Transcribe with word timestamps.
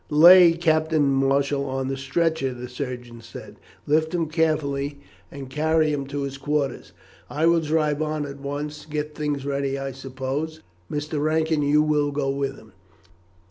"Lay 0.09 0.53
Captain 0.53 1.07
Marshall 1.09 1.63
on 1.69 1.87
the 1.87 1.95
stretcher," 1.95 2.55
the 2.55 2.67
surgeon 2.67 3.21
said. 3.21 3.57
"Lift 3.85 4.15
him 4.15 4.25
carefully 4.25 4.99
and 5.31 5.47
carry 5.47 5.93
him 5.93 6.07
to 6.07 6.23
his 6.23 6.39
quarters. 6.39 6.91
I 7.29 7.45
will 7.45 7.61
drive 7.61 8.01
on 8.01 8.25
at 8.25 8.39
once 8.39 8.85
and 8.85 8.93
get 8.93 9.13
things 9.13 9.45
ready. 9.45 9.77
I 9.77 9.91
suppose, 9.91 10.61
Mr. 10.91 11.21
Rankin, 11.23 11.61
you 11.61 11.83
will 11.83 12.09
go 12.09 12.31
with 12.31 12.57
him. 12.57 12.73